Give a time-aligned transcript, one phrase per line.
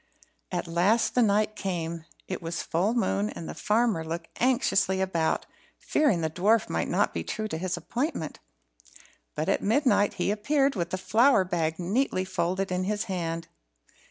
[0.51, 2.05] At last the night came.
[2.27, 5.45] It was full moon, and the farmer looked anxiously about,
[5.77, 8.39] fearing the dwarf might not be true to his appointment.
[9.35, 13.47] But at midnight he appeared, with the flour bag neatly folded in his hand.